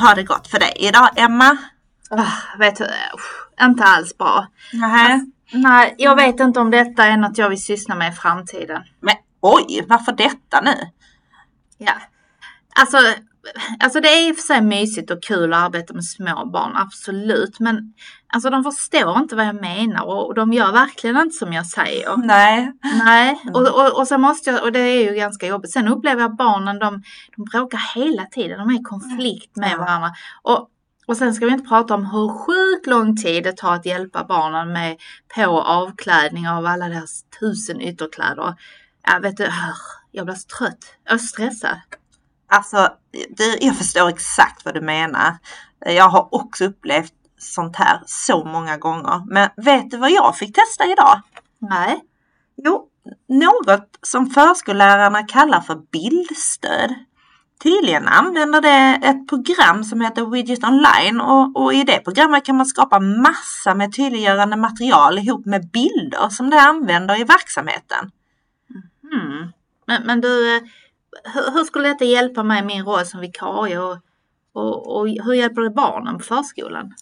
har 0.00 0.14
det 0.14 0.22
gått 0.22 0.48
för 0.48 0.58
dig 0.58 0.72
idag 0.76 1.08
Emma? 1.16 1.56
Oh, 2.10 2.58
vet 2.58 2.76
du, 2.76 2.86
inte 3.60 3.84
alls 3.84 4.18
bra. 4.18 4.46
Nej. 4.72 5.20
Nej, 5.52 5.94
jag 5.98 6.16
vet 6.16 6.40
inte 6.40 6.60
om 6.60 6.70
detta 6.70 7.04
är 7.04 7.16
något 7.16 7.38
jag 7.38 7.48
vill 7.48 7.62
syssla 7.62 7.94
med 7.94 8.12
i 8.12 8.16
framtiden. 8.16 8.82
Men 9.00 9.14
oj, 9.40 9.84
varför 9.88 10.12
detta 10.12 10.60
nu? 10.60 10.74
Ja, 11.78 11.92
alltså, 12.74 12.98
alltså 13.80 14.00
det 14.00 14.08
är 14.08 14.28
i 14.28 14.32
och 14.32 14.36
för 14.36 14.42
sig 14.42 14.60
mysigt 14.60 15.10
och 15.10 15.22
kul 15.22 15.52
att 15.52 15.64
arbeta 15.64 15.94
med 15.94 16.04
små 16.04 16.46
barn, 16.46 16.76
absolut. 16.76 17.60
Men 17.60 17.94
alltså 18.32 18.50
de 18.50 18.64
förstår 18.64 19.18
inte 19.18 19.36
vad 19.36 19.46
jag 19.46 19.60
menar 19.60 20.04
och 20.04 20.34
de 20.34 20.52
gör 20.52 20.72
verkligen 20.72 21.16
inte 21.16 21.36
som 21.36 21.52
jag 21.52 21.66
säger. 21.66 22.16
Nej. 22.16 22.72
Nej, 23.04 23.40
och, 23.54 23.60
och, 23.60 23.98
och 23.98 24.08
sen 24.08 24.20
måste 24.20 24.50
jag, 24.50 24.62
och 24.62 24.72
det 24.72 24.80
är 24.80 25.10
ju 25.10 25.16
ganska 25.16 25.46
jobbigt. 25.46 25.70
Sen 25.72 25.88
upplever 25.88 26.22
jag 26.22 26.36
barnen 26.36 26.78
de, 26.78 27.02
de 27.36 27.44
bråkar 27.44 27.94
hela 27.94 28.24
tiden, 28.24 28.58
de 28.58 28.70
är 28.70 28.80
i 28.80 28.82
konflikt 28.82 29.56
med 29.56 29.78
varandra. 29.78 30.10
Och, 30.42 30.68
och 31.06 31.16
sen 31.16 31.34
ska 31.34 31.46
vi 31.46 31.52
inte 31.52 31.68
prata 31.68 31.94
om 31.94 32.06
hur 32.06 32.28
sjukt 32.28 32.86
lång 32.86 33.16
tid 33.16 33.44
det 33.44 33.56
tar 33.56 33.74
att 33.74 33.86
hjälpa 33.86 34.24
barnen 34.24 34.72
med 34.72 34.96
på 35.34 35.46
och 35.46 35.68
avklädning 35.68 36.48
av 36.48 36.66
alla 36.66 36.88
deras 36.88 37.24
tusen 37.40 37.80
ytterkläder. 37.80 38.54
Jag 39.06 39.20
vet 39.20 39.36
du, 39.36 39.48
jag 40.10 40.26
blir 40.26 40.34
så 40.34 40.48
trött. 40.58 40.94
Är 41.04 41.18
stressad. 41.18 41.78
Alltså, 42.50 42.88
det, 43.36 43.58
jag 43.60 43.76
förstår 43.76 44.08
exakt 44.08 44.64
vad 44.64 44.74
du 44.74 44.80
menar. 44.80 45.36
Jag 45.86 46.08
har 46.08 46.34
också 46.34 46.64
upplevt 46.64 47.12
sånt 47.38 47.76
här 47.76 48.02
så 48.06 48.44
många 48.44 48.76
gånger. 48.76 49.22
Men 49.26 49.50
vet 49.56 49.90
du 49.90 49.96
vad 49.96 50.10
jag 50.10 50.36
fick 50.36 50.54
testa 50.54 50.86
idag? 50.86 51.20
Nej. 51.58 52.00
Jo, 52.56 52.88
något 53.28 53.98
som 54.02 54.30
förskollärarna 54.30 55.22
kallar 55.22 55.60
för 55.60 55.74
bildstöd. 55.92 56.94
Tydligen 57.62 58.08
använder 58.08 58.60
det 58.60 59.06
ett 59.06 59.28
program 59.28 59.84
som 59.84 60.00
heter 60.00 60.26
Widget 60.26 60.64
Online 60.64 61.20
och, 61.20 61.56
och, 61.56 61.74
i 61.74 61.84
det 61.84 61.98
programmet 62.04 62.44
kan 62.44 62.56
man 62.56 62.66
skapa 62.66 63.00
massa 63.00 63.74
med 63.74 63.96
tydliggörande 63.96 64.56
material 64.56 65.18
ihop 65.18 65.46
med 65.46 65.70
bilder 65.70 66.28
som 66.28 66.50
det 66.50 66.60
använder 66.60 67.20
i 67.20 67.24
verksamheten. 67.24 68.10
Mm. 69.12 69.52
Men, 69.86 70.02
men 70.02 70.20
du, 70.20 70.60
hur, 71.34 71.52
hur, 71.52 71.64
skulle 71.64 71.88
detta 71.88 72.04
hjälpa 72.04 72.42
mig 72.42 72.60
i 72.60 72.64
min 72.64 72.84
roll 72.84 73.06
som 73.06 73.20
vikarie 73.20 73.78
och, 73.78 73.98
och, 74.52 74.96
och 74.96 75.08
hur 75.08 75.32
hjälper 75.32 75.62
det 75.62 75.70
barnen 75.70 76.18
på 76.18 76.24
förskolan? 76.24 76.92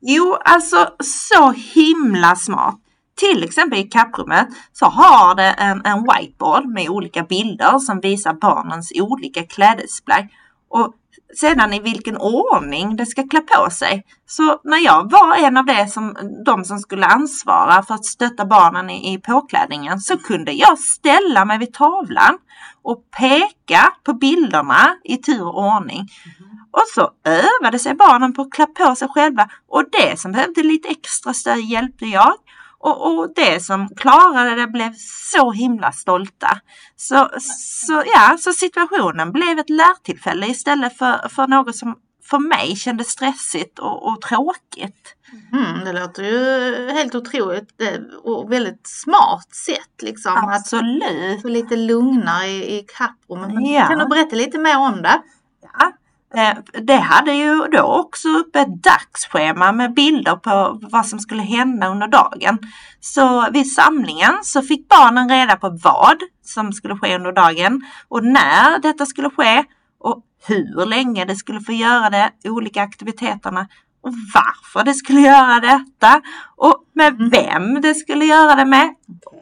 Jo, 0.00 0.36
alltså 0.44 0.88
så 1.02 1.50
himla 1.52 2.36
smart. 2.36 2.80
Till 3.16 3.44
exempel 3.44 3.78
i 3.78 3.82
kapprummet 3.82 4.48
så 4.72 4.86
har 4.86 5.34
det 5.34 5.50
en, 5.50 5.82
en 5.84 6.02
whiteboard 6.02 6.66
med 6.66 6.88
olika 6.88 7.22
bilder 7.22 7.78
som 7.78 8.00
visar 8.00 8.32
barnens 8.32 8.92
olika 8.94 9.42
klädesplagg 9.42 10.28
och 10.68 10.94
sedan 11.40 11.72
i 11.72 11.80
vilken 11.80 12.16
ordning 12.16 12.96
det 12.96 13.06
ska 13.06 13.28
klä 13.28 13.40
på 13.40 13.70
sig. 13.70 14.04
Så 14.26 14.60
när 14.64 14.84
jag 14.84 15.10
var 15.10 15.36
en 15.36 15.56
av 15.56 15.64
det 15.64 15.88
som, 15.88 16.16
de 16.44 16.64
som 16.64 16.78
skulle 16.78 17.06
ansvara 17.06 17.82
för 17.82 17.94
att 17.94 18.04
stötta 18.04 18.44
barnen 18.44 18.90
i, 18.90 19.14
i 19.14 19.18
påklädningen 19.18 20.00
så 20.00 20.18
kunde 20.18 20.52
jag 20.52 20.78
ställa 20.78 21.44
mig 21.44 21.58
vid 21.58 21.72
tavlan 21.72 22.38
och 22.82 22.98
peka 23.18 23.92
på 24.04 24.12
bilderna 24.12 24.96
i 25.04 25.16
tur 25.16 25.42
och 25.42 25.58
ordning. 25.58 25.98
Mm. 25.98 26.56
Och 26.70 26.84
så 26.94 27.10
övade 27.24 27.78
sig 27.78 27.94
barnen 27.94 28.32
på 28.32 28.42
att 28.42 28.52
klä 28.52 28.66
på 28.66 28.94
sig 28.94 29.08
själva 29.08 29.48
och 29.68 29.84
det 29.92 30.20
som 30.20 30.32
behövde 30.32 30.62
lite 30.62 30.88
extra 30.88 31.34
stöd 31.34 31.60
hjälpte 31.60 32.06
jag. 32.06 32.34
Och, 32.78 33.06
och 33.06 33.32
det 33.36 33.64
som 33.64 33.88
klarade 33.96 34.54
det 34.54 34.66
blev 34.66 34.94
så 35.32 35.52
himla 35.52 35.92
stolta. 35.92 36.60
Så, 36.96 37.28
så, 37.86 38.02
ja, 38.14 38.36
så 38.40 38.52
situationen 38.52 39.32
blev 39.32 39.58
ett 39.58 39.70
lärtillfälle 39.70 40.46
istället 40.46 40.98
för, 40.98 41.28
för 41.28 41.46
något 41.46 41.76
som 41.76 41.94
för 42.30 42.38
mig 42.38 42.76
kändes 42.76 43.08
stressigt 43.08 43.78
och, 43.78 44.08
och 44.08 44.20
tråkigt. 44.20 45.14
Mm, 45.52 45.84
det 45.84 45.92
låter 45.92 46.22
ju 46.22 46.90
helt 46.90 47.14
otroligt 47.14 47.68
och 48.22 48.52
väldigt 48.52 48.86
smart 48.86 49.54
sätt 49.54 50.02
liksom. 50.02 50.32
Absolut. 50.36 51.36
Att 51.36 51.42
få 51.42 51.48
lite 51.48 51.76
lugnare 51.76 52.46
i, 52.46 52.78
i 52.78 52.86
kapprummet. 52.98 53.68
Ja. 53.70 53.86
Kan 53.86 53.98
du 53.98 54.06
berätta 54.06 54.36
lite 54.36 54.58
mer 54.58 54.78
om 54.78 55.02
det? 55.02 55.22
Eh, 56.36 56.56
det 56.82 56.96
hade 56.96 57.32
ju 57.32 57.66
då 57.72 57.82
också 57.82 58.28
upp 58.28 58.56
ett 58.56 58.82
dagsschema 58.82 59.72
med 59.72 59.94
bilder 59.94 60.36
på 60.36 60.78
vad 60.82 61.06
som 61.06 61.18
skulle 61.18 61.42
hända 61.42 61.88
under 61.88 62.08
dagen. 62.08 62.58
Så 63.00 63.50
vid 63.50 63.72
samlingen 63.72 64.32
så 64.42 64.62
fick 64.62 64.88
barnen 64.88 65.28
reda 65.28 65.56
på 65.56 65.78
vad 65.82 66.16
som 66.44 66.72
skulle 66.72 66.96
ske 66.96 67.14
under 67.14 67.32
dagen 67.32 67.82
och 68.08 68.24
när 68.24 68.78
detta 68.78 69.06
skulle 69.06 69.30
ske 69.30 69.64
och 70.00 70.22
hur 70.46 70.86
länge 70.86 71.24
det 71.24 71.36
skulle 71.36 71.60
få 71.60 71.72
göra 71.72 72.10
det, 72.10 72.30
olika 72.50 72.82
aktiviteterna 72.82 73.68
och 74.02 74.12
varför 74.34 74.84
det 74.84 74.94
skulle 74.94 75.20
göra 75.20 75.60
detta 75.60 76.20
och 76.56 76.84
med 76.94 77.14
mm. 77.14 77.30
vem 77.30 77.80
det 77.80 77.94
skulle 77.94 78.24
göra 78.24 78.54
det 78.54 78.64
med 78.64 78.94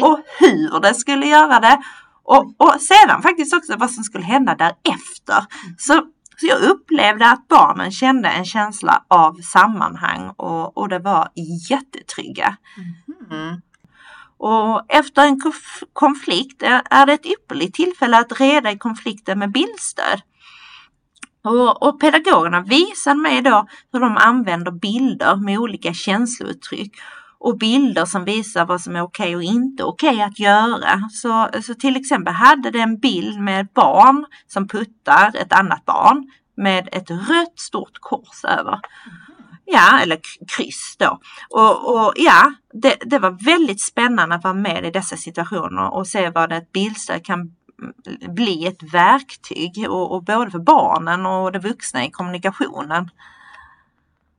och 0.00 0.20
hur 0.38 0.80
det 0.80 0.94
skulle 0.94 1.26
göra 1.26 1.60
det 1.60 1.78
och, 2.24 2.54
och 2.56 2.74
sedan 2.80 3.22
faktiskt 3.22 3.54
också 3.54 3.76
vad 3.76 3.90
som 3.90 4.04
skulle 4.04 4.24
hända 4.24 4.54
därefter. 4.54 5.44
Så 5.78 6.02
så 6.40 6.46
jag 6.46 6.62
upplevde 6.62 7.30
att 7.30 7.48
barnen 7.48 7.90
kände 7.90 8.28
en 8.28 8.44
känsla 8.44 9.04
av 9.08 9.40
sammanhang 9.40 10.30
och, 10.36 10.78
och 10.78 10.88
det 10.88 10.98
var 10.98 11.28
jättetrygga. 11.70 12.56
Mm. 13.30 13.60
Och 14.38 14.82
efter 14.88 15.22
en 15.22 15.40
konflikt 15.92 16.62
är 16.90 17.06
det 17.06 17.12
ett 17.12 17.26
ypperligt 17.26 17.74
tillfälle 17.74 18.18
att 18.18 18.40
reda 18.40 18.70
i 18.70 18.78
konflikten 18.78 19.38
med 19.38 19.52
bildstöd. 19.52 20.22
Och, 21.44 21.82
och 21.82 22.00
pedagogerna 22.00 22.60
visar 22.60 23.14
mig 23.14 23.42
då 23.42 23.66
hur 23.92 24.00
de 24.00 24.16
använder 24.16 24.70
bilder 24.70 25.36
med 25.36 25.58
olika 25.58 25.94
känslouttryck 25.94 26.92
och 27.40 27.58
bilder 27.58 28.04
som 28.04 28.24
visar 28.24 28.66
vad 28.66 28.80
som 28.80 28.96
är 28.96 29.02
okej 29.02 29.36
och 29.36 29.42
inte 29.42 29.84
okej 29.84 30.22
att 30.22 30.38
göra. 30.38 31.08
Så, 31.12 31.48
så 31.62 31.74
till 31.74 31.96
exempel 31.96 32.34
hade 32.34 32.70
det 32.70 32.80
en 32.80 32.98
bild 32.98 33.40
med 33.40 33.64
ett 33.64 33.74
barn 33.74 34.26
som 34.46 34.68
puttar 34.68 35.36
ett 35.36 35.52
annat 35.52 35.84
barn 35.84 36.30
med 36.56 36.88
ett 36.92 37.10
rött 37.10 37.58
stort 37.58 37.98
kors 38.00 38.44
över. 38.44 38.80
Ja, 39.64 40.00
eller 40.00 40.18
kryss 40.56 40.96
då. 40.98 41.20
Och, 41.50 41.94
och 41.94 42.12
ja, 42.16 42.52
det, 42.72 42.96
det, 43.00 43.18
var 43.18 43.44
väldigt 43.44 43.80
spännande 43.80 44.34
att 44.34 44.44
vara 44.44 44.54
med 44.54 44.84
i 44.84 44.90
dessa 44.90 45.16
situationer 45.16 45.94
och 45.94 46.06
se 46.06 46.30
vad 46.30 46.52
ett 46.52 46.72
bildstöd 46.72 47.24
kan 47.24 47.52
bli 48.28 48.66
ett 48.66 48.92
verktyg 48.92 49.86
och, 49.88 50.12
och 50.14 50.24
både 50.24 50.50
för 50.50 50.58
barnen 50.58 51.26
och 51.26 51.52
de 51.52 51.58
vuxna 51.58 52.04
i 52.04 52.10
kommunikationen. 52.10 53.10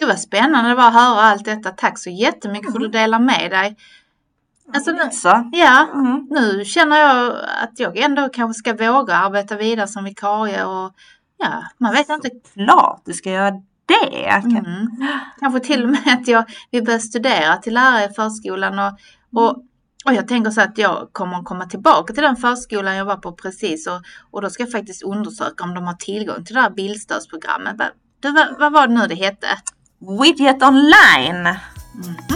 Det 0.00 0.06
var 0.06 0.14
spännande 0.14 0.72
att 0.72 0.94
höra 0.94 1.20
allt 1.20 1.44
detta. 1.44 1.70
Tack 1.70 1.98
så 1.98 2.10
jättemycket 2.10 2.72
för 2.72 2.78
att 2.78 2.92
du 2.92 2.98
delar 2.98 3.18
med 3.18 3.50
dig. 3.50 3.76
Alltså 4.74 4.90
nu, 4.90 5.10
ja, 5.52 5.88
mm. 5.94 6.26
nu 6.30 6.64
känner 6.64 6.96
jag 6.96 7.32
att 7.62 7.78
jag 7.80 7.96
ändå 7.96 8.28
kanske 8.28 8.58
ska 8.58 8.92
våga 8.92 9.14
arbeta 9.14 9.56
vidare 9.56 9.88
som 9.88 10.04
vikarie 10.04 10.64
och 10.64 10.92
ja, 11.38 11.62
man 11.78 11.92
vet 11.92 12.08
inte. 12.08 12.30
Klart 12.54 13.02
du 13.04 13.12
ska 13.12 13.30
göra 13.30 13.50
det. 13.86 14.28
Mm. 14.28 14.86
Kanske 15.40 15.60
till 15.60 15.82
och 15.82 15.88
med 15.88 16.18
att 16.20 16.28
jag 16.28 16.44
vill 16.70 16.84
börja 16.84 16.98
studera 16.98 17.56
till 17.56 17.74
lärare 17.74 18.04
i 18.04 18.14
förskolan 18.14 18.78
och, 18.78 18.98
och 19.40 19.64
och 20.04 20.14
jag 20.14 20.28
tänker 20.28 20.50
så 20.50 20.60
att 20.60 20.78
jag 20.78 21.08
kommer 21.12 21.42
komma 21.42 21.66
tillbaka 21.66 22.14
till 22.14 22.22
den 22.22 22.36
förskolan 22.36 22.96
jag 22.96 23.04
var 23.04 23.16
på 23.16 23.32
precis 23.32 23.86
och, 23.86 24.02
och 24.30 24.42
då 24.42 24.50
ska 24.50 24.62
jag 24.62 24.72
faktiskt 24.72 25.02
undersöka 25.02 25.64
om 25.64 25.74
de 25.74 25.84
har 25.84 25.94
tillgång 25.94 26.44
till 26.44 26.54
det 26.54 26.60
här 26.60 26.70
bildstödsprogrammet. 26.70 27.76
vad, 28.22 28.58
vad 28.58 28.72
var 28.72 28.86
det 28.86 28.94
nu 28.94 29.06
det 29.06 29.14
hette? 29.14 29.46
Widget 30.00 30.62
online. 30.62 31.60
Mm. 31.94 32.29